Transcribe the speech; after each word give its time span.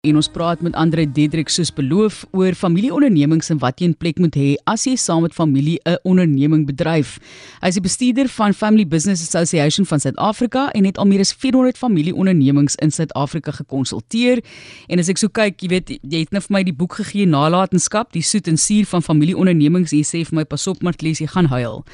En 0.00 0.16
ons 0.16 0.28
praat 0.32 0.60
met 0.64 0.72
Andre 0.80 1.04
Dedrik 1.12 1.50
soos 1.52 1.68
beloof 1.76 2.22
oor 2.32 2.54
familieondernemings 2.56 3.50
en 3.52 3.58
wat 3.60 3.82
jy 3.82 3.90
in 3.90 3.96
plek 4.00 4.16
moet 4.16 4.32
hê 4.38 4.54
as 4.72 4.86
jy 4.88 4.94
saam 4.96 5.26
met 5.26 5.34
familie 5.36 5.76
'n 5.84 5.98
onderneming 6.08 6.64
bedryf. 6.64 7.18
Hy 7.60 7.68
is 7.68 7.76
die 7.76 7.84
bestuurder 7.84 8.28
van 8.28 8.54
Family 8.54 8.86
Business 8.88 9.20
Association 9.20 9.84
van 9.84 10.00
Suid-Afrika 10.00 10.70
en 10.72 10.84
het 10.84 10.96
al 10.96 11.04
meer 11.04 11.20
as 11.20 11.32
400 11.32 11.76
familieondernemings 11.76 12.74
in 12.76 12.90
Suid-Afrika 12.90 13.50
gekonsulteer. 13.50 14.40
En 14.88 14.98
as 14.98 15.08
ek 15.08 15.18
so 15.18 15.28
kyk, 15.28 15.60
jy 15.60 15.68
weet, 15.68 15.88
jy 15.88 16.18
het 16.18 16.32
net 16.32 16.42
vir 16.42 16.56
my 16.56 16.62
die 16.62 16.74
boek 16.74 16.94
gegee 16.94 17.26
Nalatenskap, 17.26 18.12
die 18.12 18.22
soet 18.22 18.48
en 18.48 18.56
suur 18.56 18.86
van 18.86 19.02
familieondernemings. 19.02 19.90
Jy 19.90 20.02
sê 20.02 20.24
vir 20.24 20.34
my 20.34 20.44
pas 20.44 20.66
op 20.66 20.82
Martlies, 20.82 21.18
jy 21.18 21.26
gaan 21.26 21.46
huil. 21.46 21.84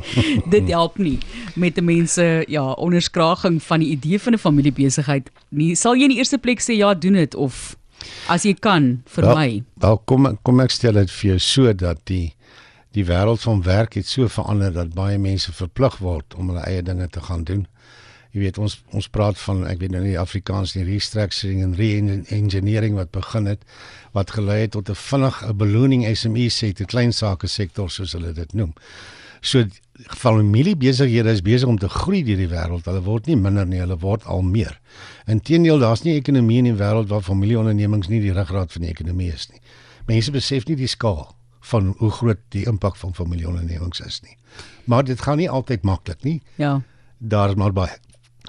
dit 0.54 0.68
help 0.68 0.98
nie. 0.98 1.18
Met 1.54 1.80
mense 1.80 2.44
ja 2.48 2.64
onderskraging 2.72 3.62
van 3.62 3.80
die 3.80 3.88
idee 3.88 4.20
van 4.20 4.32
'n 4.32 4.38
familiebesigheid. 4.38 5.30
Nie 5.48 5.74
sal 5.74 5.96
jy 5.96 6.02
in 6.02 6.14
die 6.16 6.18
eerste 6.18 6.38
plek 6.38 6.60
sê 6.60 6.76
ja 6.76 6.94
doen 6.94 7.12
dit 7.12 7.34
of 7.34 7.76
as 8.26 8.42
jy 8.42 8.54
kan 8.54 9.02
vir 9.06 9.24
wel, 9.24 9.34
my 9.34 9.64
wel 9.74 9.98
kom 10.04 10.38
kom 10.42 10.60
ek 10.60 10.70
stel 10.70 10.92
dit 10.92 11.10
vir 11.10 11.28
jou 11.28 11.38
so 11.38 11.72
dat 11.72 12.00
die 12.04 12.34
die 12.92 13.04
wêreld 13.08 13.40
van 13.40 13.62
werk 13.62 13.94
het 13.94 14.06
so 14.06 14.28
verander 14.28 14.72
dat 14.72 14.94
baie 14.94 15.18
mense 15.18 15.52
verplig 15.52 15.98
word 15.98 16.34
om 16.34 16.48
hulle 16.52 16.64
eie 16.68 16.82
dinge 16.82 17.08
te 17.08 17.20
gaan 17.20 17.44
doen. 17.44 17.66
Jy 18.32 18.40
weet 18.40 18.58
ons 18.58 18.78
ons 18.96 19.08
praat 19.08 19.38
van 19.38 19.64
ek 19.68 19.80
weet 19.80 19.92
nou 19.92 20.02
nie 20.04 20.18
Afrikaans 20.20 20.74
nie 20.74 20.84
restructuring 20.88 21.62
en 21.64 21.74
re-engineering 21.76 22.94
wat 22.96 23.10
begin 23.12 23.48
het 23.50 23.64
wat 24.16 24.32
gelei 24.36 24.62
het 24.62 24.72
tot 24.76 24.88
'n 24.90 24.94
vinnig 24.94 25.42
'n 25.48 25.56
ballooning 25.56 26.16
SME 26.16 26.48
sektor 26.48 26.86
klein 26.86 27.12
sake 27.12 27.46
sektor 27.46 27.90
soos 27.90 28.12
hulle 28.12 28.32
dit 28.32 28.52
noem 28.52 28.72
So 29.42 29.66
familiebesighede 30.16 31.30
is 31.30 31.42
besig 31.42 31.68
om 31.68 31.78
te 31.78 31.88
groei 31.90 32.22
deur 32.26 32.38
die 32.40 32.48
wêreld. 32.50 32.86
Hulle 32.88 33.02
word 33.06 33.28
nie 33.30 33.36
minder 33.38 33.66
nie, 33.68 33.80
hulle 33.82 33.98
word 34.02 34.24
al 34.30 34.42
meer. 34.46 34.78
Inteendeel, 35.30 35.82
daar's 35.82 36.04
nie 36.06 36.16
ekonomie 36.18 36.60
in 36.62 36.70
die 36.70 36.78
wêreld 36.78 37.10
waar 37.10 37.24
familieondernemings 37.26 38.10
nie 38.10 38.22
die 38.22 38.34
ruggraat 38.34 38.72
van 38.74 38.86
die 38.86 38.90
ekonomie 38.90 39.30
is 39.34 39.48
nie. 39.50 39.60
Mense 40.08 40.34
besef 40.34 40.66
nie 40.70 40.78
die 40.78 40.90
skaal 40.90 41.26
van 41.70 41.92
hoe 41.98 42.10
groot 42.10 42.40
die 42.54 42.64
impak 42.66 42.96
van 42.98 43.14
familieondernemings 43.14 44.02
is 44.02 44.22
nie. 44.22 44.34
Maar 44.90 45.06
dit 45.06 45.20
gaan 45.20 45.38
nie 45.38 45.50
altyd 45.50 45.84
maklik 45.86 46.24
nie. 46.26 46.40
Ja. 46.58 46.80
Daar's 47.18 47.54
maar 47.54 47.74
baie 47.74 47.94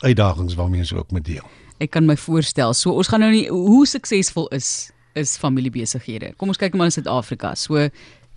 uitdagings 0.01 0.57
waarmee 0.57 0.81
ons 0.81 0.93
ook 0.93 1.11
moet 1.11 1.25
deel. 1.25 1.45
Ek 1.81 1.93
kan 1.93 2.05
my 2.05 2.17
voorstel. 2.17 2.73
So 2.73 2.93
ons 2.97 3.09
gaan 3.11 3.21
nou 3.21 3.31
nie 3.33 3.47
hoe 3.49 3.85
suksesvol 3.87 4.49
is 4.55 4.91
is 5.13 5.35
familiebesighede. 5.37 6.31
Kom 6.41 6.49
ons 6.49 6.57
kyk 6.57 6.73
maar 6.73 6.89
in 6.89 6.95
Suid-Afrika. 6.95 7.51
So 7.53 7.89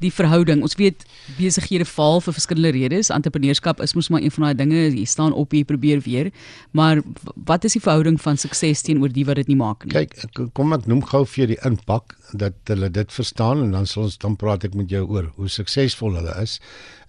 die 0.05 0.13
verhouding. 0.13 0.63
Ons 0.67 0.77
weet 0.79 1.05
besighede 1.39 1.87
faal 1.89 2.21
vir 2.25 2.37
verskillende 2.37 2.73
redes. 2.77 3.11
Entrepreneurskap 3.15 3.81
is 3.85 3.95
mos 3.97 4.11
maar 4.13 4.25
een 4.25 4.35
van 4.35 4.49
daai 4.49 4.59
dinge. 4.59 4.83
Jy 4.93 5.07
staan 5.09 5.33
op 5.33 5.53
en 5.53 5.63
jy 5.63 5.69
probeer 5.69 6.03
weer. 6.05 6.31
Maar 6.77 7.03
wat 7.49 7.65
is 7.65 7.77
die 7.79 7.83
verhouding 7.83 8.21
van 8.21 8.37
sukses 8.41 8.85
teenoor 8.87 9.13
die 9.13 9.25
wat 9.29 9.41
dit 9.41 9.53
nie 9.53 9.59
maak 9.61 9.87
nie? 9.87 9.95
Kyk, 9.95 10.53
kom 10.57 10.77
ek 10.77 10.87
noem 10.91 11.03
gou 11.09 11.25
vir 11.37 11.53
die 11.55 11.61
impak 11.67 12.17
dat 12.37 12.59
hulle 12.73 12.91
dit 12.93 13.13
verstaan 13.13 13.65
en 13.65 13.75
dan 13.77 13.89
sal 13.89 14.09
ons 14.09 14.19
dan 14.23 14.37
praat 14.37 14.67
ek 14.69 14.77
met 14.79 14.93
jou 14.93 15.05
oor 15.07 15.31
hoe 15.37 15.51
suksesvol 15.51 16.19
hulle 16.21 16.39
is. 16.43 16.59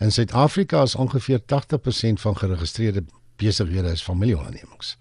In 0.04 0.14
Suid-Afrika 0.14 0.84
is 0.88 0.96
ongeveer 0.96 1.44
80% 1.46 2.22
van 2.24 2.38
geregistreerde 2.38 3.06
besighede 3.38 3.92
is 3.94 4.02
familieondernemings. 4.06 4.96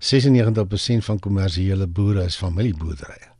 96% 0.00 1.04
van 1.08 1.18
kommersiële 1.24 1.86
boere 1.88 2.28
is 2.28 2.36
familieboerderye 2.36 3.35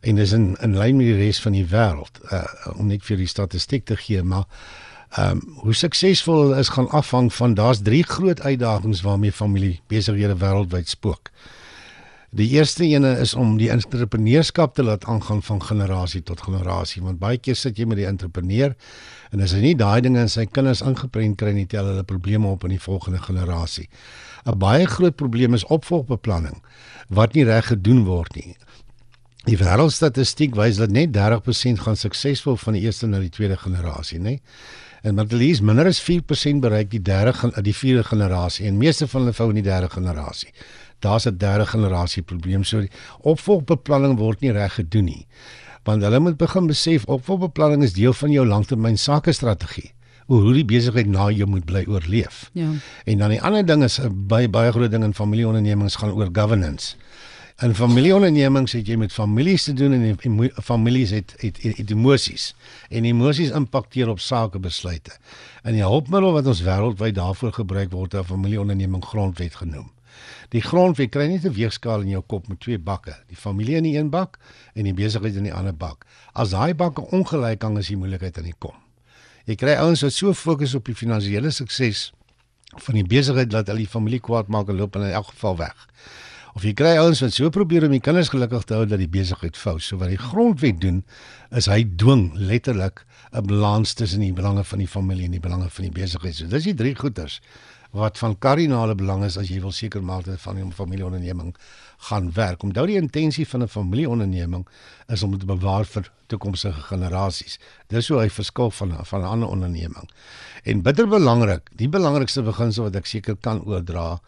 en 0.00 0.20
dis 0.20 0.32
in 0.32 0.56
in 0.60 0.76
lyn 0.78 0.96
met 0.96 1.06
die 1.06 1.16
res 1.16 1.40
van 1.40 1.52
die 1.52 1.66
wêreld 1.66 2.20
uh, 2.32 2.44
om 2.76 2.86
net 2.86 3.04
vir 3.04 3.16
die 3.16 3.30
statistiek 3.30 3.84
te 3.84 3.96
gee 3.96 4.22
maar 4.22 4.46
ehm 5.16 5.30
um, 5.30 5.60
hoe 5.64 5.74
suksesvol 5.74 6.54
is 6.54 6.68
gaan 6.68 6.90
afhang 6.90 7.32
van 7.32 7.54
daar's 7.54 7.80
drie 7.82 8.02
groot 8.04 8.40
uitdagings 8.40 9.00
waarmee 9.00 9.32
familie 9.32 9.80
besighede 9.88 10.36
wêreldwyd 10.36 10.88
spook. 10.88 11.30
Die 12.30 12.48
eerste 12.48 12.84
ene 12.84 13.14
is 13.18 13.32
om 13.34 13.54
die 13.56 13.70
entrepreneurskap 13.72 14.74
te 14.74 14.82
laat 14.82 15.04
aangaan 15.04 15.42
van 15.42 15.62
generasie 15.62 16.22
tot 16.22 16.42
generasie 16.44 17.02
want 17.02 17.18
baie 17.18 17.38
keer 17.38 17.56
sit 17.56 17.78
jy 17.80 17.86
met 17.88 17.96
die 17.96 18.06
entrepreneur 18.06 18.74
en 19.32 19.40
as 19.40 19.54
hy 19.56 19.62
nie 19.62 19.76
daai 19.80 20.00
dinge 20.04 20.20
in 20.20 20.28
sy 20.28 20.44
kinders 20.44 20.84
ingeprent 20.84 21.38
kry 21.40 21.54
nie 21.56 21.66
tel 21.66 21.88
hulle 21.88 22.04
probleme 22.04 22.52
op 22.52 22.68
in 22.68 22.76
die 22.76 22.84
volgende 22.84 23.22
generasie. 23.24 23.88
'n 24.44 24.58
Baie 24.58 24.86
groot 24.86 25.16
probleem 25.16 25.54
is 25.54 25.64
opvolgbeplanning 25.64 26.60
wat 27.08 27.32
nie 27.32 27.44
reg 27.48 27.72
gedoen 27.72 28.04
word 28.04 28.36
nie. 28.36 28.56
Die 29.48 29.56
wêreldstatistiek 29.56 30.56
wys 30.58 30.76
dat 30.76 30.92
net 30.92 31.14
30% 31.16 31.80
gaan 31.80 31.96
suksesvol 31.96 32.58
van 32.60 32.74
die 32.76 32.82
eerste 32.84 33.08
na 33.08 33.20
die 33.22 33.32
tweede 33.32 33.56
generasie, 33.56 34.18
nê? 34.20 34.34
En 35.06 35.14
maar 35.16 35.28
dit 35.30 35.40
is 35.40 35.62
minder 35.64 35.88
as 35.88 36.02
4% 36.04 36.60
bereik 36.60 36.90
die 36.92 37.00
derde 37.00 37.32
die 37.64 37.72
vierde 37.72 38.04
generasie 38.04 38.66
en 38.68 38.76
meeste 38.76 39.08
van 39.08 39.24
hulle 39.24 39.32
vou 39.32 39.48
in 39.48 39.60
die 39.62 39.64
derde 39.64 39.88
generasie. 39.88 40.50
Daar's 41.00 41.26
'n 41.26 41.38
derde 41.38 41.66
generasie 41.66 42.22
probleem. 42.22 42.64
So 42.64 42.84
opvolgbeplanning 43.20 44.18
word 44.18 44.40
nie 44.40 44.52
reg 44.52 44.74
gedoen 44.74 45.04
nie. 45.04 45.26
Want 45.84 46.02
hulle 46.02 46.18
moet 46.20 46.36
begin 46.36 46.66
besef 46.66 47.04
opvolgbeplanning 47.04 47.82
is 47.82 47.92
deel 47.92 48.12
van 48.12 48.30
jou 48.30 48.46
langtermyn 48.46 48.98
sakestrategie 48.98 49.92
hoe 50.26 50.40
hoe 50.40 50.52
die 50.52 50.64
besigheid 50.64 51.06
na 51.06 51.30
jou 51.30 51.48
moet 51.48 51.64
bly 51.64 51.84
oorleef. 51.88 52.50
Ja. 52.52 52.68
En 53.04 53.18
dan 53.18 53.30
die 53.30 53.42
ander 53.42 53.66
ding 53.66 53.82
is 53.82 53.98
'n 54.00 54.26
baie 54.26 54.48
baie 54.48 54.72
groot 54.72 54.90
ding 54.90 55.04
in 55.04 55.14
familieondernemings 55.14 55.96
gaan 55.96 56.10
oor 56.10 56.28
governance. 56.32 56.96
In 57.58 57.72
familieondernemings 57.74 58.70
het 58.76 58.86
jy 58.86 58.94
met 58.94 59.10
families 59.10 59.64
te 59.66 59.72
doen 59.74 59.96
en 59.98 60.50
families 60.62 61.10
het 61.10 61.32
het, 61.40 61.56
het, 61.62 61.80
het 61.80 61.88
emosies 61.90 62.52
en 62.88 63.04
emosies 63.04 63.50
impakteer 63.50 64.08
op 64.08 64.20
sakebesluite. 64.22 65.16
En 65.66 65.74
die 65.74 65.82
hulpmiddel 65.82 66.36
wat 66.36 66.46
ons 66.46 66.60
wêreldwyd 66.62 67.16
daarvoor 67.16 67.56
gebruik 67.56 67.90
word, 67.90 68.14
is 68.14 68.20
'n 68.20 68.30
familieonderneming 68.30 69.02
grondwet 69.04 69.54
genoem. 69.58 69.90
Die 70.54 70.62
grondwet 70.62 71.10
kry 71.10 71.26
net 71.26 71.44
'n 71.44 71.52
weegskaal 71.52 72.00
in 72.00 72.08
jou 72.08 72.22
kop 72.26 72.48
met 72.48 72.60
twee 72.60 72.78
bakke, 72.78 73.16
die 73.26 73.36
familie 73.36 73.76
in 73.76 73.82
die 73.82 73.98
een 73.98 74.10
bak 74.10 74.38
en 74.74 74.84
die 74.84 74.94
besigheid 74.94 75.34
in 75.34 75.42
die 75.42 75.54
ander 75.54 75.74
bak. 75.74 76.06
As 76.32 76.50
daai 76.50 76.74
bakke 76.74 77.10
ongelyk 77.10 77.62
hang, 77.62 77.78
is 77.78 77.86
die 77.86 77.96
moeilikheid 77.96 78.38
aan 78.38 78.44
die 78.44 78.58
kom. 78.58 78.74
Jy 79.44 79.54
kry 79.54 79.74
ouens 79.74 80.00
wat 80.00 80.12
so 80.12 80.34
fokus 80.34 80.74
op 80.74 80.84
die 80.84 80.94
finansiële 80.94 81.50
sukses 81.50 82.12
van 82.76 82.94
die 82.94 83.06
besigheid 83.06 83.50
dat 83.50 83.66
hulle 83.66 83.78
die 83.78 83.88
familie 83.88 84.20
kwaad 84.20 84.46
maak 84.46 84.68
en 84.68 84.76
loop 84.76 84.96
in 84.96 85.02
elk 85.02 85.26
geval 85.26 85.56
weg. 85.56 85.88
Of 86.54 86.64
jy 86.64 86.72
kry 86.74 86.96
ouens 86.96 87.20
wat 87.20 87.34
so 87.36 87.50
probeer 87.50 87.84
om 87.84 87.92
die 87.92 88.00
kinders 88.00 88.30
gelukkig 88.32 88.64
te 88.64 88.74
hou 88.74 88.86
dat 88.88 88.98
die 88.98 89.10
besigheid 89.10 89.56
fou. 89.56 89.78
So 89.78 89.98
wat 90.00 90.08
die 90.08 90.20
grondwet 90.20 90.80
doen 90.80 91.02
is 91.56 91.68
hy 91.70 91.84
dwing 91.84 92.30
letterlik 92.34 93.04
'n 93.32 93.46
balans 93.46 93.94
tussen 93.94 94.20
die 94.20 94.32
belange 94.32 94.64
van 94.64 94.78
die 94.78 94.88
familie 94.88 95.24
en 95.24 95.36
die 95.36 95.40
belange 95.40 95.68
van 95.70 95.84
die 95.84 95.92
besigheid. 95.92 96.34
So 96.34 96.46
dis 96.46 96.64
die 96.64 96.74
drie 96.74 96.94
goeters 96.94 97.40
wat 97.90 98.18
van 98.18 98.38
kardinale 98.38 98.94
belang 98.94 99.24
is 99.24 99.38
as 99.38 99.48
jy 99.48 99.60
wil 99.60 99.72
seker 99.72 100.02
maak 100.02 100.24
dat 100.24 100.40
van 100.40 100.58
'n 100.58 100.72
familieonderneming 100.72 101.54
gaan 101.98 102.32
werk. 102.32 102.62
Onthou 102.62 102.86
die 102.86 102.96
intensie 102.96 103.48
van 103.48 103.62
'n 103.62 103.68
familieonderneming 103.68 104.66
is 105.06 105.22
om 105.22 105.30
dit 105.30 105.40
te 105.40 105.46
bewaar 105.46 105.84
vir 105.84 106.10
toekomstige 106.26 106.80
generasies. 106.80 107.58
Dis 107.86 108.08
hoe 108.08 108.18
hy 108.18 108.28
verskil 108.28 108.70
van 108.70 109.04
van 109.04 109.20
'n 109.20 109.24
ander 109.24 109.48
onderneming. 109.48 110.08
En 110.64 110.82
bitter 110.82 111.08
belangrik, 111.08 111.70
die 111.76 111.88
belangrikste 111.88 112.42
beginsel 112.42 112.84
wat 112.84 112.96
ek 112.96 113.06
seker 113.06 113.36
kan 113.36 113.64
oordra 113.64 114.20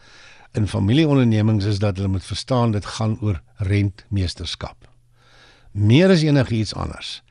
in 0.52 0.68
familieondernemings 0.68 1.64
is 1.64 1.78
dat 1.78 1.96
hulle 1.96 2.08
moet 2.08 2.24
verstaan 2.24 2.70
dit 2.70 2.86
gaan 2.86 3.18
oor 3.20 3.42
rentmeesterskap. 3.56 4.88
Meer 5.70 6.10
as 6.10 6.22
enigiets 6.22 6.74
anders. 6.74 7.22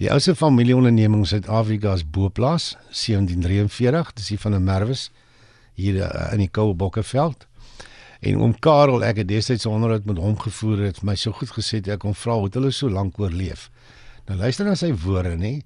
Die 0.00 0.10
ouste 0.12 0.34
familieonderneming 0.34 1.20
in 1.20 1.26
Suid-Afrika 1.26 1.92
is 1.92 2.10
Boplaas 2.10 2.76
1743, 2.88 4.12
dis 4.12 4.26
die 4.26 4.40
van 4.40 4.54
'n 4.54 4.64
Merwes 4.64 5.10
hier 5.74 5.94
uh, 5.94 6.32
in 6.32 6.38
die 6.38 6.48
Koubokkerveld. 6.48 7.46
En 8.20 8.38
oom 8.38 8.58
Karel, 8.58 9.04
ek 9.04 9.16
het 9.16 9.28
destyds 9.28 9.66
onderhoud 9.66 10.04
met 10.04 10.16
hom 10.16 10.38
gevoer 10.38 10.78
het, 10.78 11.02
my 11.02 11.14
so 11.14 11.32
goed 11.32 11.50
gesê 11.50 11.82
ek 11.84 11.98
kon 11.98 12.14
vra 12.14 12.32
hoe 12.32 12.48
hulle 12.52 12.70
so 12.70 12.88
lank 12.90 13.18
oorleef. 13.18 13.70
Nou 14.26 14.38
luister 14.38 14.64
na 14.64 14.74
sy 14.74 14.94
woorde, 14.94 15.36
nê. 15.36 15.60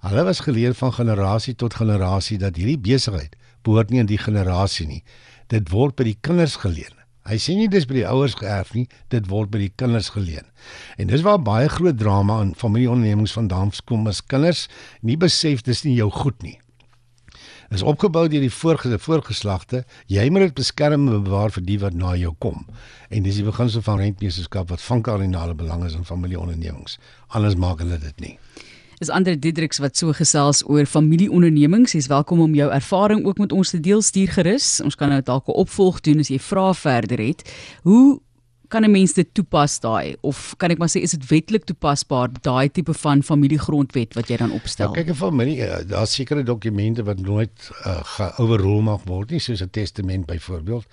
Hulle 0.00 0.24
was 0.24 0.40
geleer 0.40 0.74
van 0.74 0.92
generasie 0.92 1.54
tot 1.54 1.74
generasie 1.74 2.38
dat 2.38 2.56
hierdie 2.56 2.78
besigheid 2.78 3.36
behoort 3.62 3.90
nie 3.90 4.00
aan 4.00 4.06
die 4.06 4.18
generasie 4.18 4.86
nie 4.86 5.02
dit 5.52 5.72
word 5.72 5.96
by 5.98 6.08
die 6.08 6.18
kinders 6.26 6.56
geleen. 6.62 6.92
Hy 7.26 7.40
sê 7.42 7.56
nie 7.58 7.70
dis 7.70 7.88
by 7.90 7.96
die 7.98 8.06
ouers 8.06 8.36
geërf 8.38 8.70
nie, 8.76 8.84
dit 9.10 9.24
word 9.30 9.50
by 9.50 9.64
die 9.64 9.72
kinders 9.74 10.12
geleen. 10.14 10.46
En 10.98 11.10
dis 11.10 11.24
waar 11.26 11.40
baie 11.42 11.66
groot 11.70 11.98
drama 11.98 12.38
in 12.44 12.54
familieondernemings 12.54 13.34
vandaan 13.34 13.72
kom 13.90 14.06
as 14.06 14.22
kinders 14.22 14.68
nie 15.02 15.18
besef 15.18 15.64
dis 15.66 15.82
nie 15.84 15.96
jou 15.98 16.10
goed 16.10 16.38
nie. 16.46 16.58
Is 17.74 17.82
opgebou 17.82 18.28
deur 18.30 18.44
die 18.44 18.52
voorgese 18.52 18.98
voorgeslagte, 19.02 19.82
jy 20.06 20.28
moet 20.30 20.46
dit 20.46 20.60
beskerm 20.62 21.08
en 21.10 21.24
bewaar 21.26 21.50
vir 21.50 21.66
die 21.66 21.80
wat 21.82 21.98
na 21.98 22.14
jou 22.14 22.30
kom. 22.38 22.62
En 23.10 23.26
dis 23.26 23.40
die 23.40 23.48
beginsel 23.48 23.82
van 23.82 23.98
rentmeesterskap 23.98 24.70
wat 24.70 24.84
van 24.86 25.02
kardinale 25.02 25.58
belang 25.58 25.82
is 25.84 25.98
in 25.98 26.06
familieondernemings. 26.06 27.00
Anders 27.34 27.58
maak 27.58 27.82
hulle 27.82 27.98
dit 27.98 28.22
nie 28.22 28.36
is 28.98 29.10
Andre 29.12 29.36
Diedriks 29.38 29.80
wat 29.82 29.96
so 29.98 30.12
gesels 30.16 30.62
oor 30.64 30.86
familieondernemings. 30.88 31.92
Jy's 31.92 32.08
welkom 32.08 32.40
om 32.40 32.54
jou 32.56 32.68
ervaring 32.72 33.26
ook 33.26 33.38
met 33.42 33.52
ons 33.52 33.70
te 33.70 33.80
deel. 33.80 34.00
Stuur 34.02 34.32
gerus. 34.38 34.68
Ons 34.84 34.96
kan 34.96 35.12
nou 35.12 35.20
dalk 35.22 35.48
'n 35.48 35.52
opvolg 35.52 36.00
doen 36.00 36.18
as 36.18 36.28
jy 36.28 36.38
vrae 36.38 36.74
verder 36.74 37.18
het. 37.18 37.44
Hoe 37.82 38.20
kan 38.68 38.84
'n 38.84 38.90
mens 38.90 39.12
dit 39.12 39.28
toepas 39.32 39.80
daai 39.80 40.16
of 40.20 40.54
kan 40.56 40.70
ek 40.70 40.78
maar 40.78 40.88
sê 40.88 41.00
is 41.02 41.10
dit 41.10 41.28
wetlik 41.28 41.64
toepasbaar 41.64 42.28
daai 42.40 42.68
tipe 42.70 42.94
van 42.94 43.22
familiegrondwet 43.22 44.14
wat 44.14 44.28
jy 44.28 44.36
dan 44.36 44.52
opstel? 44.52 44.94
Ja, 44.94 45.02
kyk, 45.02 45.10
'n 45.10 45.14
familie, 45.14 45.58
uh, 45.58 45.78
daar's 45.86 46.14
sekere 46.14 46.42
dokumente 46.42 47.02
wat 47.02 47.20
nooit 47.20 47.70
uh, 47.86 48.00
geoverrol 48.02 48.80
mag 48.80 49.04
word 49.04 49.30
nie, 49.30 49.40
soos 49.40 49.62
'n 49.62 49.70
testament 49.70 50.26
byvoorbeeld. 50.26 50.84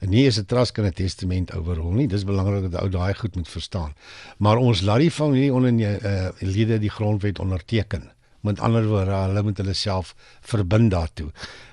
En 0.00 0.08
nie 0.08 0.26
is 0.26 0.38
'n 0.38 0.44
trust 0.44 0.72
kan 0.72 0.84
'n 0.84 0.92
testament 0.92 1.54
oorrol 1.54 1.92
nie. 1.92 2.08
Dis 2.08 2.24
belangrik 2.24 2.70
dat 2.70 2.82
ou 2.82 2.88
daai 2.88 3.14
goed 3.14 3.34
moet 3.34 3.48
verstaan. 3.48 3.94
Maar 4.38 4.56
ons 4.56 4.80
laat 4.80 4.98
die 4.98 5.10
familie 5.10 5.52
onder 5.52 5.72
uh, 5.72 6.28
lede 6.38 6.78
die 6.78 6.90
grondwet 6.90 7.38
onderteken. 7.38 8.10
Met 8.40 8.60
ander 8.60 8.86
woorde, 8.86 9.10
hulle 9.10 9.42
moet 9.42 9.56
hulle 9.56 9.72
self 9.72 10.14
verbind 10.40 10.90
daartoe. 10.90 11.30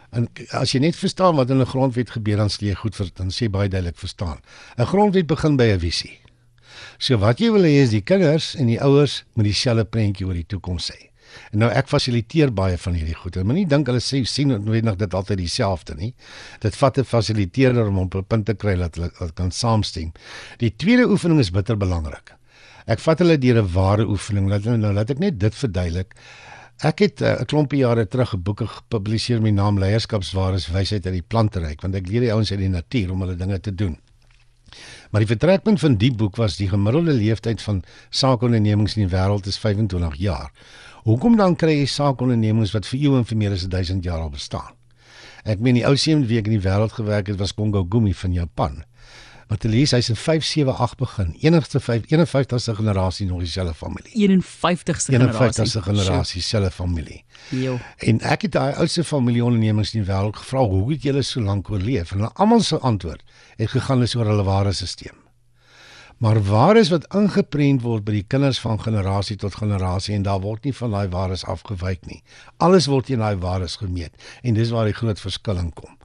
En 0.10 0.28
as 0.58 0.72
jy 0.72 0.80
net 0.80 0.96
verstaan 0.96 1.36
wat 1.36 1.50
in 1.50 1.60
'n 1.62 1.66
grondwet 1.66 2.10
gebeur, 2.10 2.38
dan 2.38 2.50
sê 2.50 2.60
jy 2.60 2.74
goed 2.74 2.96
vir 2.96 3.10
dan 3.14 3.30
sê 3.30 3.50
baie 3.50 3.70
duidelik 3.70 3.98
verstaan. 3.98 4.40
'n 4.78 4.86
Grondwet 4.86 5.28
begin 5.28 5.56
by 5.56 5.64
'n 5.64 5.80
visie. 5.80 6.20
So 6.98 7.18
wat 7.18 7.40
jy 7.40 7.52
wil 7.52 7.64
hê 7.64 7.82
is 7.84 7.90
die 7.90 8.02
kinders 8.02 8.56
en 8.56 8.66
die 8.66 8.82
ouers 8.82 9.24
moet 9.34 9.46
dieselfde 9.46 9.86
prentjie 9.86 10.26
oor 10.26 10.34
die 10.34 10.46
toekoms 10.46 10.92
hê. 10.92 11.09
En 11.52 11.60
nou 11.64 11.70
ek 11.72 11.88
fasiliteer 11.88 12.54
baie 12.54 12.78
van 12.78 12.94
hierdie 12.94 13.16
goede. 13.16 13.44
Moenie 13.44 13.68
dink 13.68 13.88
hulle 13.88 14.02
sê 14.04 14.24
sien 14.26 14.48
noodwendig 14.48 14.96
dit 14.96 15.14
altyd 15.14 15.38
dieselfde 15.38 15.96
nie. 15.96 16.14
Dit 16.60 16.76
vat 16.76 16.98
'n 16.98 17.04
fasiliteerder 17.04 17.88
om 17.88 17.98
op 18.00 18.16
'n 18.16 18.24
punt 18.24 18.46
te 18.46 18.54
kry 18.54 18.76
dat 18.76 18.96
hulle 18.96 19.32
kan 19.34 19.52
saamstem. 19.52 20.12
Die 20.58 20.76
tweede 20.76 21.10
oefening 21.10 21.40
is 21.40 21.52
bitter 21.52 21.78
belangrik. 21.78 22.34
Ek 22.88 23.00
vat 23.00 23.20
hulle 23.20 23.38
deur 23.38 23.62
'n 23.62 23.74
ware 23.74 24.06
oefening. 24.08 24.50
Laat 24.50 24.64
nou 24.64 24.94
laat 24.94 25.10
ek 25.10 25.20
net 25.20 25.40
dit 25.40 25.56
verduidelik. 25.56 26.16
Ek 26.80 27.00
het 27.00 27.22
eh, 27.22 27.36
'n 27.36 27.42
uh, 27.42 27.46
klompie 27.46 27.80
jare 27.80 28.08
terug 28.08 28.34
'n 28.34 28.42
boek 28.42 28.62
gepubliseer 28.64 29.42
met 29.42 29.52
die 29.52 29.62
naam 29.62 29.80
Leierskapswares 29.80 30.68
wysheid 30.68 31.06
uit 31.06 31.14
die 31.14 31.28
planteryk 31.28 31.82
want 31.82 31.96
ek 31.96 32.08
leer 32.08 32.22
die 32.22 32.34
ouens 32.34 32.52
uit 32.52 32.60
die 32.60 32.70
natuur 32.70 33.12
om 33.12 33.22
hulle 33.22 33.36
dinge 33.36 33.60
te 33.60 33.76
doen. 33.76 33.98
Maar 35.12 35.26
die 35.26 35.28
vertrekpunt 35.28 35.80
van 35.80 35.96
die 35.98 36.12
boek 36.14 36.36
was 36.36 36.56
die 36.56 36.70
gemiddelde 36.70 37.14
leeftyd 37.14 37.62
van 37.62 37.84
saakondernemings 38.10 38.96
in 38.96 39.08
die 39.08 39.16
wêreld 39.16 39.46
is 39.46 39.58
25 39.58 40.16
jaar. 40.16 40.52
Hoekom 41.08 41.38
dan 41.40 41.56
kry 41.56 41.78
jy 41.80 41.88
saakondernemings 41.88 42.74
wat 42.76 42.88
vir 42.90 43.00
eeue 43.00 43.22
en 43.22 43.26
vir 43.26 43.38
meer 43.38 43.56
as 43.56 43.68
1000 43.68 44.04
jaar 44.04 44.26
al 44.26 44.34
bestaan? 44.34 44.76
Ek 45.48 45.62
meen 45.64 45.80
die 45.80 45.86
ou 45.88 45.96
seun 45.96 46.26
wie 46.28 46.40
ek 46.42 46.50
in 46.52 46.58
die 46.58 46.66
wêreld 46.66 46.94
gewerk 46.98 47.32
het 47.32 47.40
was 47.40 47.56
Kongo 47.56 47.86
Gumi 47.90 48.14
van 48.14 48.34
Japan. 48.36 48.82
Matelies, 49.50 49.96
hy's 49.96 50.12
in 50.12 50.18
578 50.20 50.98
begin. 51.00 51.32
Enigste 51.42 51.80
5 51.82 52.04
51ste 52.12 52.76
generasie 52.78 53.26
nog 53.26 53.40
dieselfde 53.42 53.74
familie. 53.74 54.12
51ste 54.14 55.16
generasie. 55.16 55.64
51ste 55.64 55.82
generasie 55.88 56.42
selfe 56.42 56.70
familie. 56.72 57.24
Jo. 57.50 57.80
En 57.98 58.22
ek 58.22 58.46
het 58.46 58.54
daai 58.54 58.76
oudste 58.76 59.04
familieondernemings 59.04 59.96
in 59.96 60.04
die 60.04 60.10
wêreld 60.12 60.38
gevra, 60.38 60.62
"Hoe 60.70 60.92
het 60.92 61.02
julle 61.02 61.22
so 61.22 61.42
lank 61.42 61.72
oorleef?" 61.72 62.12
En 62.12 62.18
hulle 62.18 62.34
almal 62.34 62.62
se 62.62 62.78
antwoord 62.78 63.24
het 63.58 63.70
gegaan 63.70 64.06
oor 64.16 64.26
hulle 64.26 64.44
ware 64.44 64.74
stelsel. 64.74 65.18
Maar 66.20 66.42
waardes 66.44 66.90
wat 66.92 67.06
ingeprent 67.16 67.82
word 67.82 68.04
by 68.04 68.18
die 68.18 68.26
kinders 68.28 68.60
van 68.60 68.82
generasie 68.84 69.38
tot 69.40 69.56
generasie 69.56 70.18
en 70.18 70.26
daar 70.28 70.42
word 70.44 70.66
nie 70.68 70.74
van 70.76 70.92
daai 70.92 71.08
waardes 71.14 71.46
afgewyk 71.48 72.02
nie. 72.10 72.20
Alles 72.60 72.90
word 72.92 73.12
in 73.14 73.24
daai 73.24 73.40
waardes 73.40 73.78
gemeet 73.80 74.28
en 74.44 74.58
dis 74.58 74.74
waar 74.76 74.90
die 74.90 74.98
groot 74.98 75.20
verskilling 75.20 75.72
kom. 75.78 75.96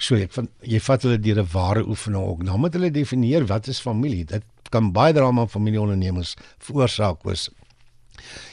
So 0.00 0.16
ek 0.16 0.32
van 0.32 0.48
jy 0.64 0.80
vat 0.80 1.04
hulle 1.04 1.18
deur 1.20 1.42
'n 1.42 1.52
ware 1.52 1.82
oefening 1.84 2.22
ook. 2.22 2.44
Dan 2.46 2.60
moet 2.60 2.72
hulle 2.72 2.90
definieer 2.90 3.44
wat 3.46 3.66
is 3.68 3.80
familie. 3.80 4.24
Dit 4.24 4.44
kan 4.70 4.92
baie 4.92 5.12
drama 5.12 5.42
in 5.42 5.48
familieondernemings 5.48 6.36
veroorsaak 6.58 7.22
was. 7.22 7.50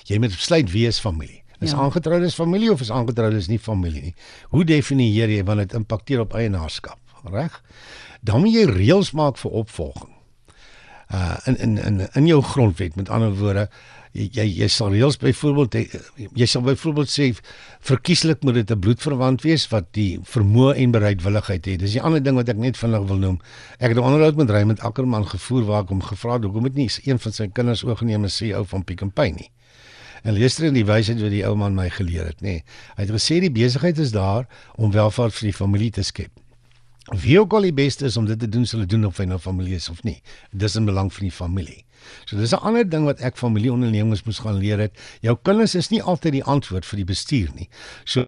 Jy 0.04 0.20
moet 0.20 0.36
besluit 0.36 0.72
wie 0.72 0.88
is 0.88 1.00
familie. 1.00 1.44
Is 1.60 1.72
ja. 1.72 1.78
aangetroudes 1.78 2.36
familie 2.36 2.72
of 2.72 2.82
is 2.82 2.92
aangetroudes 2.92 3.48
nie 3.48 3.60
familie 3.60 4.02
nie? 4.02 4.16
Hoe 4.50 4.64
definieer 4.64 5.30
jy 5.30 5.44
wanneer 5.44 5.68
dit 5.68 5.78
impakteer 5.80 6.20
op 6.20 6.34
eienaarskap? 6.34 7.00
Reg? 7.24 7.64
Dan 8.22 8.42
moet 8.42 8.54
jy 8.54 8.66
reëls 8.66 9.12
maak 9.12 9.38
vir 9.38 9.52
opvolging. 9.52 10.12
Uh 11.14 11.38
in 11.46 11.58
in 11.58 11.78
in 11.78 12.08
in 12.14 12.28
jou 12.28 12.42
grondwet 12.42 12.96
met 12.96 13.10
ander 13.10 13.36
woorde 13.38 13.70
jy 14.16 14.46
jy 14.48 14.68
sal 14.72 14.94
reëls 14.94 15.18
byvoorbeeld 15.20 15.76
jy 16.40 16.48
sal 16.48 16.64
byvoorbeeld 16.66 17.12
sê 17.12 17.28
verkieslik 17.86 18.44
moet 18.48 18.56
dit 18.62 18.72
'n 18.72 18.80
bloedverwant 18.80 19.42
wees 19.44 19.68
wat 19.70 19.92
die 19.92 20.20
vermoë 20.24 20.76
en 20.76 20.92
bereidwilligheid 20.92 21.66
het. 21.66 21.80
Dis 21.80 21.92
die 21.92 22.02
ander 22.02 22.24
ding 22.24 22.36
wat 22.36 22.50
ek 22.50 22.58
net 22.58 22.78
vinnig 22.78 23.08
wil 23.08 23.18
noem. 23.18 23.40
Ek 23.80 23.90
het 23.90 23.98
'n 23.98 24.08
onderhoud 24.08 24.36
met 24.36 24.50
Raymond 24.50 24.80
Ackerman 24.80 25.28
gevoer 25.28 25.66
waar 25.66 25.84
ek 25.84 25.90
hom 25.90 26.02
gevra 26.02 26.34
het 26.34 26.44
hoekom 26.44 26.64
het 26.64 26.76
nie 26.76 26.90
een 27.04 27.20
van 27.20 27.32
sy 27.32 27.48
kinders 27.48 27.84
oorgeneem 27.84 28.24
as 28.24 28.38
CEO 28.38 28.64
van 28.64 28.84
Pick 28.84 29.04
n 29.04 29.12
Pay 29.12 29.30
nie. 29.32 29.52
En 30.24 30.40
luister 30.40 30.66
in 30.66 30.74
die 30.74 30.86
wysheid 30.86 31.22
wat 31.22 31.30
die 31.30 31.46
ou 31.46 31.56
man 31.56 31.76
my 31.76 31.90
geleer 31.90 32.26
het, 32.26 32.42
nê. 32.42 32.42
Nee. 32.42 32.64
Hy 32.96 33.04
het 33.04 33.12
gesê 33.12 33.40
die 33.40 33.52
besigheid 33.52 33.98
is 33.98 34.12
daar 34.12 34.48
om 34.76 34.92
welvaart 34.92 35.34
vir 35.34 35.52
die 35.52 35.54
familie 35.54 35.92
te 35.92 36.02
skep. 36.02 36.32
Wie 37.14 37.40
ook 37.40 37.54
al 37.54 37.68
die 37.68 37.74
beste 37.74 38.06
is 38.06 38.18
om 38.18 38.26
dit 38.26 38.40
te 38.40 38.50
doen, 38.50 38.66
sal 38.66 38.80
dit 38.82 38.90
doen 38.90 39.06
of 39.06 39.18
hy 39.22 39.28
nou 39.30 39.38
familie 39.40 39.76
is 39.78 39.90
of 39.90 40.02
nie. 40.04 40.22
Dis 40.52 40.76
in 40.76 40.88
belang 40.90 41.12
van 41.14 41.28
die 41.28 41.34
familie. 41.34 41.84
So 42.26 42.38
dis 42.38 42.54
'n 42.54 42.66
ander 42.66 42.90
ding 42.90 43.06
wat 43.06 43.20
ek 43.20 43.38
familieondernemings 43.38 44.24
moes 44.24 44.40
gaan 44.40 44.58
leer 44.58 44.80
het. 44.80 44.98
Jou 45.22 45.38
kinders 45.42 45.76
is 45.76 45.90
nie 45.90 46.02
altyd 46.02 46.32
die 46.32 46.44
antwoord 46.44 46.86
vir 46.86 46.98
die 46.98 47.06
bestuur 47.06 47.50
nie. 47.54 47.70
So 48.06 48.26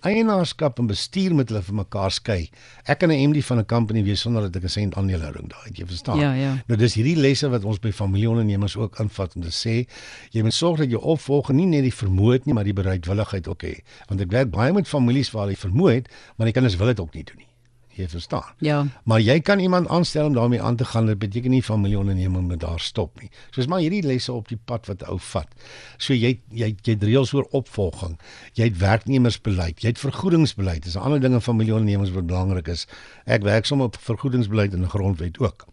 eienaarskap 0.00 0.78
en 0.78 0.86
bestuur 0.86 1.34
moet 1.34 1.48
hulle 1.48 1.62
vir 1.62 1.74
mekaar 1.74 2.10
skei. 2.10 2.50
Ek 2.84 2.98
kan 2.98 3.10
'n 3.10 3.30
MD 3.30 3.42
van 3.44 3.58
'n 3.58 3.66
company 3.66 4.04
wees 4.04 4.20
sonder 4.20 4.42
dat 4.42 4.56
ek 4.56 4.62
'n 4.62 4.68
sent 4.68 4.94
aandelehouding 4.94 5.48
daai 5.48 5.64
het, 5.64 5.76
jy 5.76 5.86
verstaan? 5.86 6.18
Ja, 6.18 6.32
ja. 6.34 6.62
Nou 6.66 6.78
dis 6.78 6.94
hierdie 6.94 7.16
lesse 7.16 7.48
wat 7.48 7.64
ons 7.64 7.78
by 7.78 7.92
familieondernemings 7.92 8.76
ook 8.76 8.98
invat 9.00 9.34
om 9.34 9.42
te 9.42 9.50
sê, 9.50 9.90
jy 10.30 10.42
moet 10.42 10.54
sorg 10.54 10.78
dat 10.78 10.90
jou 10.90 11.02
opvolger 11.02 11.54
nie 11.54 11.66
net 11.66 11.82
die 11.82 11.94
vermoë 11.94 12.32
het 12.32 12.46
nie, 12.46 12.54
maar 12.54 12.64
die 12.64 12.72
bereidwilligheid 12.72 13.48
ook 13.48 13.62
het. 13.62 13.82
Want 14.08 14.20
ek 14.20 14.30
werk 14.30 14.50
baie 14.50 14.72
met 14.72 14.88
families 14.88 15.30
waar 15.30 15.46
hulle 15.46 15.56
vermoë 15.56 15.94
het, 15.94 16.08
maar 16.36 16.46
die 16.46 16.52
kinders 16.52 16.76
wil 16.76 16.86
dit 16.86 17.00
ook 17.00 17.14
nie 17.14 17.24
doen 17.24 17.36
nie 17.36 17.50
jy 17.96 18.08
verstaan. 18.08 18.54
Ja. 18.58 18.86
Maar 19.04 19.20
jy 19.20 19.40
kan 19.40 19.58
iemand 19.58 19.88
aanstel 19.88 20.26
om 20.26 20.34
daarmee 20.34 20.62
aan 20.62 20.76
te 20.76 20.84
gaan. 20.84 21.06
Dit 21.06 21.18
beteken 21.18 21.50
nie 21.50 21.62
familieonderneming 21.62 22.48
moet 22.48 22.60
daar 22.60 22.80
stop 22.80 23.20
nie. 23.20 23.30
Soos 23.50 23.66
maar 23.66 23.80
hierdie 23.80 24.02
lesse 24.06 24.32
op 24.32 24.48
die 24.48 24.58
pad 24.64 24.86
wat 24.86 25.04
ou 25.08 25.18
vat. 25.30 25.48
So 25.96 26.14
jy 26.14 26.40
jy 26.48 26.74
jy 26.82 26.96
reëls 27.00 27.34
oor 27.34 27.48
opvolging. 27.50 28.18
Jy 28.58 28.70
het 28.70 28.78
werknemersbeleid, 28.78 29.82
jy 29.82 29.94
het 29.94 29.98
vergoedingsbeleid. 29.98 30.82
Dis 30.84 30.96
'n 30.96 31.04
ander 31.04 31.20
ding 31.20 31.34
in 31.34 31.40
familieondernemings 31.40 32.14
wat 32.14 32.26
belangrik 32.26 32.68
is. 32.68 32.86
Ek 33.26 33.42
werk 33.42 33.66
sommer 33.66 33.86
op 33.86 33.96
vergoedingsbeleid 33.96 34.72
in 34.72 34.80
die 34.80 34.88
grondwet 34.88 35.38
ook 35.38 35.66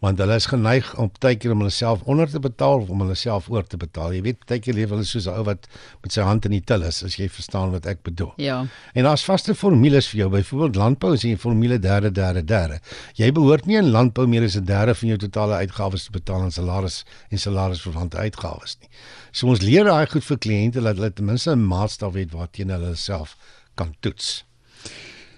want 0.00 0.18
hulle 0.18 0.34
is 0.34 0.46
geneig 0.46 0.88
om 1.00 1.10
baie 1.20 1.36
keer 1.36 1.52
om 1.52 1.64
hulle 1.64 1.74
self 1.74 2.02
onder 2.04 2.28
te 2.30 2.40
betaal 2.42 2.82
of 2.84 2.90
om 2.92 3.00
hulle 3.04 3.16
self 3.18 3.48
oor 3.50 3.64
te 3.64 3.76
betaal. 3.80 4.12
Jy 4.16 4.22
weet, 4.22 4.44
baie 4.46 4.60
keer 4.60 4.74
leef 4.74 4.92
hulle 4.94 5.04
soos 5.04 5.26
'n 5.26 5.38
ou 5.38 5.44
wat 5.44 5.68
met 6.02 6.12
sy 6.12 6.22
hand 6.22 6.44
in 6.44 6.52
die 6.52 6.60
til 6.60 6.82
is, 6.82 7.02
as 7.02 7.16
jy 7.16 7.28
verstaan 7.28 7.70
wat 7.72 7.86
ek 7.86 8.02
bedoel. 8.02 8.32
Ja. 8.36 8.66
En 8.94 9.04
daar's 9.04 9.24
vaste 9.24 9.54
formules 9.54 10.08
vir 10.08 10.18
jou. 10.20 10.30
Byvoorbeeld 10.30 10.76
landbou 10.76 11.12
is 11.14 11.24
'n 11.24 11.36
formule 11.36 11.78
derde 11.78 12.12
derde 12.12 12.44
derde. 12.44 12.80
Jy 13.14 13.32
behoort 13.32 13.66
nie 13.66 13.76
in 13.76 13.90
landbou 13.90 14.26
meer 14.26 14.44
as 14.44 14.56
'n 14.56 14.64
derde 14.64 14.94
van 14.94 15.08
jou 15.08 15.18
totale 15.18 15.54
uitgawes 15.54 16.04
te 16.04 16.10
betaal 16.10 16.42
aan 16.42 16.52
salaris 16.52 17.04
en 17.30 17.38
salarisverwante 17.38 18.16
uitgawes 18.16 18.76
nie. 18.80 18.88
So 19.32 19.46
ons 19.48 19.60
leer 19.60 19.84
daai 19.84 20.06
goed 20.06 20.24
vir 20.24 20.38
kliënte 20.38 20.82
dat 20.82 20.96
hulle 20.96 21.12
ten 21.12 21.24
minste 21.24 21.50
'n 21.50 21.66
maatstaf 21.66 22.14
het 22.14 22.32
waarteen 22.32 22.68
hulle 22.68 22.94
self 22.94 23.36
kan 23.74 23.94
toets. 24.00 24.44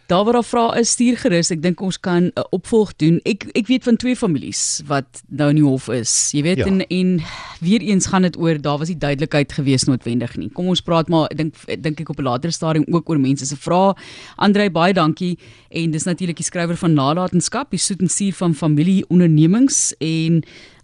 Daar 0.08 0.24
waar 0.24 0.32
daar 0.32 0.44
vra 0.44 0.74
is 0.74 0.90
stuur 0.90 1.18
gerus. 1.20 1.50
Ek 1.52 1.60
dink 1.60 1.80
ons 1.84 1.98
kan 2.00 2.22
'n 2.22 2.30
uh, 2.32 2.42
opvolg 2.56 2.94
doen. 2.96 3.20
Ek 3.28 3.44
ek 3.52 3.66
weet 3.66 3.84
van 3.84 3.96
twee 3.96 4.16
families 4.16 4.80
wat 4.86 5.20
nou 5.28 5.50
in 5.50 5.60
die 5.60 5.64
hof 5.64 5.88
is. 5.88 6.30
Jy 6.32 6.42
weet 6.42 6.56
ja. 6.56 6.64
en 6.64 6.80
en 6.86 7.20
weer 7.60 7.80
eens 7.80 8.06
gaan 8.06 8.22
dit 8.22 8.38
oor 8.38 8.60
daar 8.60 8.78
was 8.78 8.88
nie 8.88 8.96
duidelikheid 8.96 9.52
gewees 9.52 9.84
noodwendig 9.84 10.36
nie. 10.36 10.48
Kom 10.48 10.68
ons 10.68 10.80
praat 10.80 11.08
maar 11.08 11.28
ek 11.28 11.36
dink 11.36 11.54
dink 11.82 12.00
ek 12.00 12.08
op 12.08 12.18
'n 12.18 12.24
later 12.24 12.52
stadium 12.52 12.86
ook 12.88 13.10
oor 13.10 13.20
mense 13.20 13.46
se 13.46 13.56
vrae. 13.56 13.92
Andrei 14.36 14.70
baie 14.70 14.94
dankie 14.94 15.38
en 15.68 15.90
dis 15.90 16.04
natuurlik 16.04 16.36
die 16.36 16.44
skrywer 16.44 16.76
van 16.76 16.94
Nalatenskap, 16.94 17.70
die 17.70 17.78
soet 17.78 18.00
en 18.00 18.08
suur 18.08 18.32
van 18.32 18.54
familie 18.54 19.04
ondernemings 19.08 19.92
en 20.00 20.42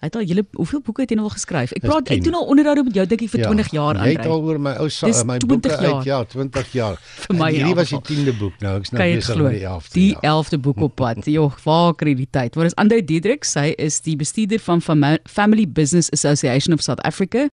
het 0.09 0.17
al 0.19 0.27
julle 0.29 0.45
hoeveel 0.59 0.81
boeke 0.85 1.05
het 1.05 1.13
hy 1.13 1.19
nou 1.19 1.27
al 1.29 1.35
geskryf? 1.35 1.73
Ek 1.77 1.85
praat 1.85 2.11
ek 2.15 2.25
doen 2.25 2.37
al 2.39 2.49
onderhoude 2.53 2.85
met 2.87 2.99
jou 2.99 3.07
dink 3.11 3.25
ek 3.27 3.33
vir 3.35 3.43
ja, 3.45 3.51
20 3.53 3.71
jaar 3.75 3.99
aan. 3.99 4.09
Jy 4.09 4.17
het 4.19 4.29
al 4.31 4.45
oor 4.49 4.61
my 4.61 4.75
ou 4.83 4.89
my 5.31 5.39
boeke 5.45 5.73
jaar. 5.73 5.85
uit 5.85 6.09
ja, 6.09 6.19
20 6.35 6.73
jaar. 6.77 6.99
vir 7.27 7.39
my. 7.39 7.51
Hierdie 7.55 7.77
was 7.79 7.93
die 7.95 8.03
10de 8.11 8.37
boek 8.39 8.65
nou. 8.65 8.75
Ek's 8.81 8.95
nou 8.95 9.03
besig 9.03 9.43
met 9.43 9.57
die 9.59 9.67
11de. 9.67 9.95
Die 9.95 10.13
11de 10.21 10.61
boek 10.69 10.85
op 10.89 10.97
pad. 11.01 11.23
Jo, 11.35 11.49
waar 11.65 11.95
kry 11.99 12.13
die 12.15 12.29
tyd? 12.31 12.55
Wat 12.55 12.69
is 12.71 12.77
Andre 12.79 13.01
Diedrich? 13.03 13.49
Hy 13.59 13.73
is 13.83 13.99
die 14.05 14.15
bestuurder 14.17 14.61
van 14.63 14.83
Family 15.25 15.67
Business 15.67 16.13
Association 16.15 16.77
of 16.77 16.83
South 16.85 17.03
Africa. 17.03 17.49